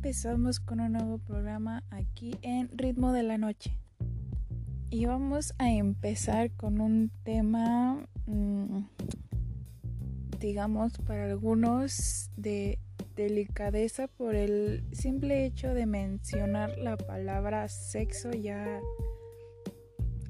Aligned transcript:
empezamos 0.00 0.60
con 0.60 0.80
un 0.80 0.92
nuevo 0.92 1.18
programa 1.18 1.84
aquí 1.90 2.34
en 2.40 2.70
Ritmo 2.72 3.12
de 3.12 3.22
la 3.22 3.36
Noche. 3.36 3.76
Y 4.88 5.04
vamos 5.04 5.52
a 5.58 5.70
empezar 5.70 6.50
con 6.52 6.80
un 6.80 7.10
tema, 7.22 8.08
mm, 8.24 8.78
digamos, 10.38 10.96
para 11.00 11.26
algunos 11.26 12.30
de 12.34 12.78
delicadeza 13.14 14.08
por 14.08 14.36
el 14.36 14.86
simple 14.92 15.44
hecho 15.44 15.74
de 15.74 15.84
mencionar 15.84 16.78
la 16.78 16.96
palabra 16.96 17.68
sexo 17.68 18.30
ya 18.32 18.80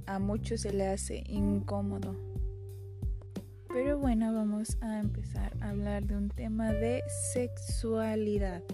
a 0.07 0.19
muchos 0.19 0.63
se 0.63 0.73
le 0.73 0.89
hace 0.89 1.23
incómodo. 1.29 2.17
Pero 3.69 3.99
bueno, 3.99 4.35
vamos 4.35 4.77
a 4.81 4.99
empezar 4.99 5.57
a 5.61 5.69
hablar 5.69 6.03
de 6.09 6.17
un 6.17 6.29
tema 6.29 6.73
de 6.73 7.05
sexualidad. 7.33 8.65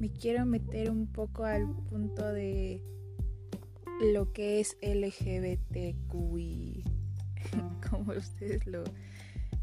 Me 0.00 0.10
quiero 0.10 0.46
meter 0.46 0.90
un 0.90 1.06
poco 1.06 1.44
al 1.44 1.68
punto 1.90 2.32
de 2.32 2.82
lo 4.00 4.32
que 4.32 4.58
es 4.60 4.78
LGBTQI, 4.80 5.24
como 7.90 8.12
ustedes 8.12 8.66
lo, 8.66 8.82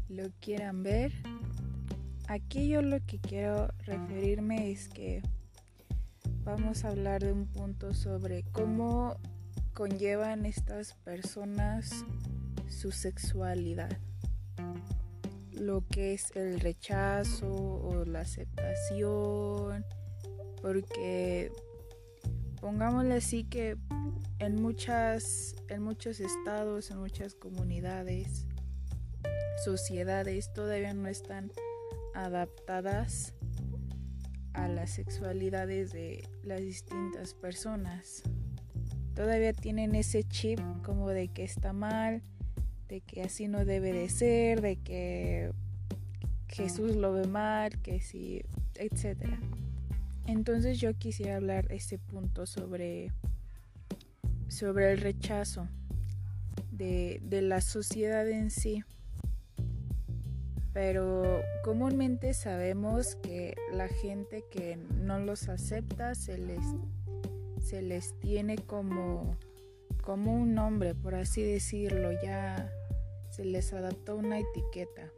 lo 0.08 0.30
quieran 0.40 0.84
ver. 0.84 1.12
Aquí 2.28 2.68
yo 2.68 2.82
lo 2.82 3.04
que 3.04 3.18
quiero 3.18 3.72
referirme 3.84 4.70
es 4.70 4.88
que 4.88 5.22
vamos 6.44 6.84
a 6.84 6.90
hablar 6.90 7.24
de 7.24 7.32
un 7.32 7.48
punto 7.48 7.92
sobre 7.92 8.44
cómo 8.52 9.16
conllevan 9.74 10.46
estas 10.46 10.94
personas 10.94 12.04
su 12.68 12.92
sexualidad, 12.92 13.98
lo 15.50 15.84
que 15.88 16.14
es 16.14 16.30
el 16.36 16.60
rechazo 16.60 17.52
o 17.52 18.04
la 18.04 18.20
aceptación, 18.20 19.84
porque 20.60 21.50
pongámosle 22.60 23.14
así 23.14 23.44
que 23.44 23.76
en 24.38 24.60
muchas 24.60 25.54
en 25.68 25.82
muchos 25.82 26.20
estados, 26.20 26.90
en 26.90 26.98
muchas 26.98 27.34
comunidades, 27.34 28.46
sociedades 29.64 30.52
todavía 30.52 30.94
no 30.94 31.08
están 31.08 31.50
adaptadas 32.14 33.34
a 34.52 34.68
las 34.68 34.90
sexualidades 34.90 35.92
de 35.92 36.28
las 36.42 36.60
distintas 36.60 37.34
personas. 37.34 38.22
Todavía 39.14 39.52
tienen 39.52 39.94
ese 39.94 40.24
chip 40.24 40.60
como 40.84 41.08
de 41.10 41.28
que 41.28 41.44
está 41.44 41.72
mal, 41.72 42.22
de 42.88 43.00
que 43.00 43.22
así 43.22 43.48
no 43.48 43.64
debe 43.64 43.92
de 43.92 44.08
ser, 44.08 44.60
de 44.60 44.76
que 44.76 45.52
Jesús 46.48 46.96
lo 46.96 47.12
ve 47.12 47.26
mal, 47.26 47.80
que 47.82 48.00
sí, 48.00 48.42
etcétera. 48.74 49.38
Entonces 50.28 50.78
yo 50.78 50.92
quisiera 50.92 51.36
hablar 51.36 51.72
ese 51.72 51.98
punto 51.98 52.44
sobre, 52.44 53.12
sobre 54.48 54.92
el 54.92 55.00
rechazo 55.00 55.66
de, 56.70 57.22
de 57.24 57.40
la 57.40 57.62
sociedad 57.62 58.28
en 58.28 58.50
sí. 58.50 58.84
Pero 60.74 61.40
comúnmente 61.64 62.34
sabemos 62.34 63.16
que 63.16 63.56
la 63.72 63.88
gente 63.88 64.44
que 64.50 64.76
no 64.76 65.18
los 65.18 65.48
acepta 65.48 66.14
se 66.14 66.36
les, 66.36 66.64
se 67.58 67.80
les 67.80 68.12
tiene 68.20 68.56
como, 68.58 69.34
como 70.02 70.34
un 70.34 70.54
nombre, 70.54 70.94
por 70.94 71.14
así 71.14 71.42
decirlo, 71.42 72.10
ya 72.22 72.70
se 73.30 73.46
les 73.46 73.72
adaptó 73.72 74.16
una 74.16 74.38
etiqueta, 74.38 75.08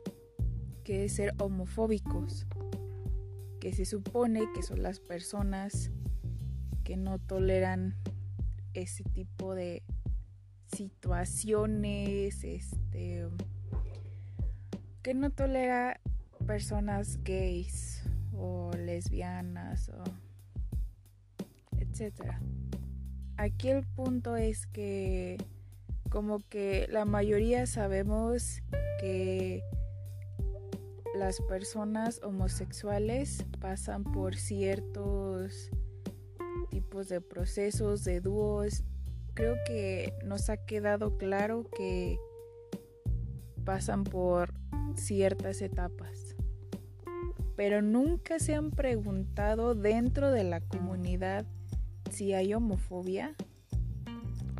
que 0.84 1.06
es 1.06 1.14
ser 1.14 1.34
homofóbicos, 1.38 2.46
que 3.60 3.72
se 3.72 3.84
supone 3.84 4.40
que 4.54 4.62
son 4.62 4.82
las 4.82 5.00
personas 5.00 5.90
que 6.82 6.96
no 6.96 7.18
toleran 7.18 7.94
ese 8.74 9.04
tipo 9.04 9.54
de 9.54 9.82
situaciones, 10.74 12.42
este 12.42 13.28
que 15.02 15.14
no 15.14 15.30
tolera 15.30 16.00
personas 16.46 17.22
gays 17.22 18.02
o 18.32 18.70
lesbianas 18.76 19.88
o 19.90 20.02
etcétera. 21.78 22.40
Aquí 23.36 23.68
el 23.68 23.86
punto 23.86 24.36
es 24.36 24.66
que 24.66 25.38
como 26.10 26.40
que 26.40 26.86
la 26.90 27.04
mayoría 27.04 27.66
sabemos 27.66 28.62
que 29.00 29.62
las 31.14 31.40
personas 31.40 32.20
homosexuales 32.22 33.44
pasan 33.60 34.04
por 34.04 34.36
ciertos 34.36 35.70
tipos 36.70 37.08
de 37.08 37.20
procesos, 37.20 38.04
de 38.04 38.20
dúos. 38.20 38.84
Creo 39.34 39.56
que 39.66 40.14
nos 40.24 40.50
ha 40.50 40.56
quedado 40.56 41.16
claro 41.16 41.68
que 41.76 42.18
pasan 43.64 44.04
por 44.04 44.54
ciertas 44.94 45.62
etapas. 45.62 46.36
Pero 47.56 47.82
nunca 47.82 48.38
se 48.38 48.54
han 48.54 48.70
preguntado 48.70 49.74
dentro 49.74 50.30
de 50.30 50.44
la 50.44 50.60
comunidad 50.60 51.44
si 52.10 52.32
hay 52.32 52.54
homofobia 52.54 53.36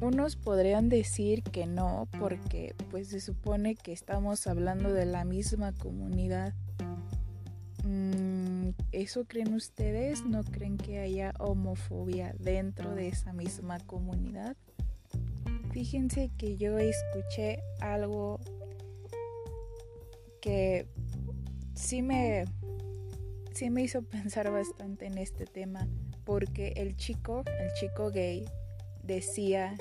unos 0.01 0.37
podrían 0.37 0.89
decir 0.89 1.43
que 1.43 1.67
no, 1.67 2.09
porque 2.19 2.75
pues 2.91 3.09
se 3.09 3.21
supone 3.21 3.75
que 3.75 3.93
estamos 3.93 4.47
hablando 4.47 4.93
de 4.93 5.07
la 5.07 5.25
misma 5.25 5.73
comunidad. 5.73 6.55
Mm, 7.85 8.71
¿Eso 8.93 9.25
creen 9.25 9.55
ustedes? 9.55 10.25
¿No 10.25 10.43
creen 10.45 10.77
que 10.77 11.01
haya 11.01 11.35
homofobia 11.39 12.35
dentro 12.39 12.95
de 12.95 13.09
esa 13.09 13.33
misma 13.33 13.79
comunidad? 13.81 14.57
Fíjense 15.73 16.31
que 16.37 16.57
yo 16.57 16.79
escuché 16.79 17.61
algo 17.81 18.41
que 20.41 20.87
sí 21.75 22.03
me, 22.03 22.45
sí 23.53 23.71
me 23.71 23.83
hizo 23.83 24.03
pensar 24.09 24.51
bastante 24.51 25.07
en 25.07 25.19
este 25.19 25.45
tema, 25.45 25.87
porque 26.25 26.73
el 26.77 26.97
chico, 26.97 27.45
el 27.61 27.73
chico 27.75 28.11
gay, 28.11 28.47
decía 29.11 29.77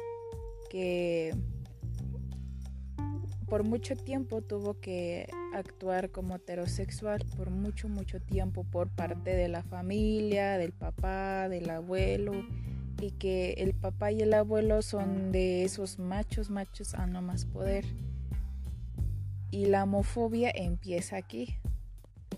que 0.72 1.36
por 3.48 3.64
mucho 3.64 3.96
tiempo 3.96 4.42
tuvo 4.42 4.80
que 4.80 5.30
actuar 5.54 6.10
como 6.10 6.36
heterosexual, 6.36 7.24
por 7.38 7.52
mucho, 7.52 7.90
mucho 7.90 8.20
tiempo 8.20 8.64
por 8.64 8.90
parte 8.90 9.36
de 9.36 9.48
la 9.48 9.64
familia, 9.64 10.58
del 10.58 10.72
papá, 10.72 11.48
del 11.48 11.70
abuelo, 11.70 12.34
y 13.00 13.12
que 13.12 13.54
el 13.58 13.74
papá 13.74 14.12
y 14.12 14.22
el 14.22 14.34
abuelo 14.34 14.82
son 14.82 15.32
de 15.32 15.64
esos 15.64 16.00
machos, 16.00 16.50
machos 16.50 16.96
a 16.96 17.06
no 17.06 17.22
más 17.22 17.46
poder. 17.46 17.86
Y 19.52 19.66
la 19.66 19.84
homofobia 19.84 20.52
empieza 20.54 21.18
aquí. 21.18 21.56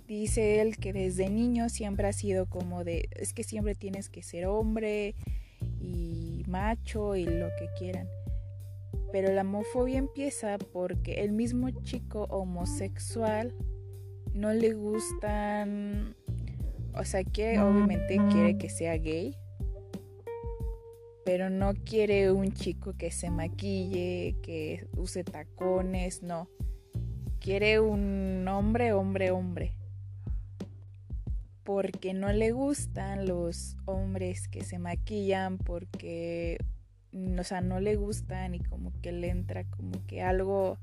Dice 0.08 0.62
él 0.62 0.78
que 0.78 0.92
desde 0.92 1.30
niño 1.30 1.70
siempre 1.70 2.08
ha 2.08 2.14
sido 2.14 2.50
como 2.50 2.84
de, 2.84 3.10
es 3.12 3.34
que 3.34 3.44
siempre 3.44 3.76
tienes 3.76 4.10
que 4.10 4.24
ser 4.24 4.46
hombre 4.46 5.16
y 5.80 6.11
macho 6.52 7.16
y 7.16 7.26
lo 7.26 7.48
que 7.58 7.70
quieran. 7.78 8.08
Pero 9.12 9.34
la 9.34 9.42
homofobia 9.42 9.98
empieza 9.98 10.58
porque 10.58 11.24
el 11.24 11.32
mismo 11.32 11.70
chico 11.70 12.24
homosexual 12.30 13.54
no 14.34 14.54
le 14.54 14.74
gustan, 14.74 16.16
o 16.94 17.04
sea, 17.04 17.24
quiere, 17.24 17.60
obviamente 17.60 18.18
quiere 18.32 18.58
que 18.58 18.70
sea 18.70 18.96
gay, 18.98 19.36
pero 21.26 21.50
no 21.50 21.74
quiere 21.74 22.32
un 22.32 22.52
chico 22.54 22.94
que 22.98 23.12
se 23.12 23.30
maquille, 23.30 24.36
que 24.42 24.88
use 24.98 25.24
tacones, 25.24 26.24
no. 26.24 26.50
Quiere 27.40 27.80
un 27.80 28.48
hombre, 28.48 28.94
hombre, 28.94 29.32
hombre. 29.32 29.76
Porque 31.64 32.14
no 32.14 32.32
le 32.34 32.52
gustan 32.52 33.28
los 33.28 33.78
hombres 33.86 34.48
que 34.48 34.64
se 34.64 34.80
maquillan, 34.80 35.58
porque 35.58 36.58
o 37.14 37.44
sea, 37.44 37.62
no 37.62 37.80
le 37.80 37.96
gustan 37.96 38.56
y 38.56 38.60
como 38.60 38.94
que 39.02 39.12
le 39.12 39.30
entra 39.30 39.66
como 39.66 40.06
que 40.08 40.22
algo, 40.22 40.78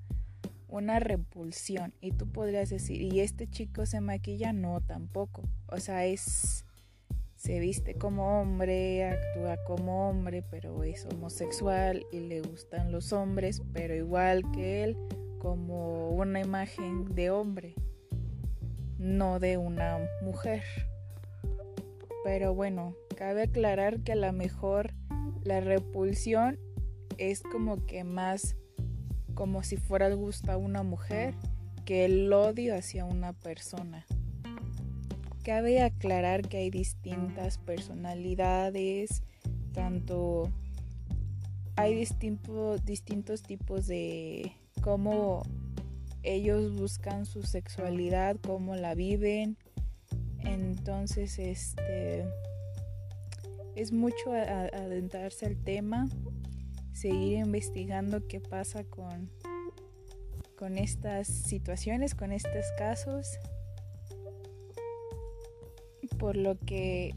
una 0.69 0.98
repulsión. 1.00 1.94
Y 2.00 2.12
tú 2.12 2.30
podrías 2.30 2.70
decir, 2.70 3.00
¿y 3.00 3.20
este 3.20 3.48
chico 3.48 3.86
se 3.86 4.00
maquilla? 4.00 4.52
No, 4.52 4.80
tampoco. 4.80 5.42
O 5.69 5.78
sea, 5.78 6.04
es, 6.04 6.64
se 7.36 7.58
viste 7.60 7.94
como 7.94 8.40
hombre, 8.40 9.04
actúa 9.04 9.56
como 9.64 10.08
hombre, 10.08 10.42
pero 10.42 10.84
es 10.84 11.06
homosexual 11.06 12.04
y 12.12 12.20
le 12.20 12.42
gustan 12.42 12.92
los 12.92 13.12
hombres, 13.12 13.62
pero 13.72 13.94
igual 13.94 14.42
que 14.52 14.84
él, 14.84 14.96
como 15.38 16.10
una 16.10 16.40
imagen 16.40 17.14
de 17.14 17.30
hombre, 17.30 17.75
no 18.98 19.38
de 19.38 19.56
una 19.56 19.98
mujer. 20.22 20.62
Pero 22.24 22.54
bueno, 22.54 22.94
cabe 23.16 23.44
aclarar 23.44 24.00
que 24.00 24.12
a 24.12 24.16
lo 24.16 24.32
mejor 24.32 24.92
la 25.44 25.60
repulsión 25.60 26.58
es 27.16 27.42
como 27.42 27.86
que 27.86 28.04
más 28.04 28.56
como 29.34 29.62
si 29.62 29.76
fuera 29.76 30.08
el 30.08 30.16
gusto 30.16 30.50
a 30.52 30.56
una 30.56 30.82
mujer 30.82 31.34
que 31.84 32.04
el 32.04 32.32
odio 32.32 32.76
hacia 32.76 33.04
una 33.04 33.32
persona. 33.32 34.04
cabe 35.42 35.80
aclarar 35.80 36.46
que 36.46 36.58
hay 36.58 36.70
distintas 36.70 37.56
personalidades, 37.56 39.22
tanto 39.72 40.50
hay 41.76 41.94
distintos 41.94 43.42
tipos 43.42 43.86
de 43.86 44.52
cómo 44.82 45.44
ellos 46.34 46.75
buscan 46.75 47.25
su 47.25 47.42
sexualidad, 47.42 48.36
cómo 48.36 48.76
la 48.76 48.94
viven. 48.94 49.56
Entonces, 50.40 51.38
este 51.38 52.26
es 53.75 53.92
mucho 53.92 54.32
adentrarse 54.32 55.46
al 55.46 55.56
tema, 55.56 56.08
seguir 56.92 57.38
investigando 57.38 58.26
qué 58.26 58.40
pasa 58.40 58.84
con, 58.84 59.30
con 60.56 60.76
estas 60.76 61.28
situaciones, 61.28 62.14
con 62.14 62.32
estos 62.32 62.66
casos. 62.76 63.38
Por 66.19 66.36
lo 66.36 66.58
que 66.58 67.14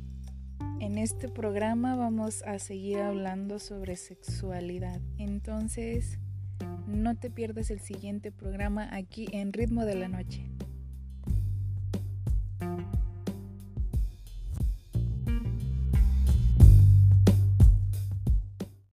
en 0.80 0.98
este 0.98 1.28
programa 1.28 1.96
vamos 1.96 2.44
a 2.44 2.60
seguir 2.60 3.00
hablando 3.00 3.60
sobre 3.60 3.96
sexualidad. 3.98 5.02
Entonces, 5.18 6.18
no 6.92 7.16
te 7.16 7.30
pierdas 7.30 7.72
el 7.72 7.80
siguiente 7.80 8.32
programa 8.32 8.88
aquí 8.92 9.28
en 9.32 9.54
Ritmo 9.54 9.86
de 9.86 9.96
la 9.96 10.08
Noche. 10.08 10.46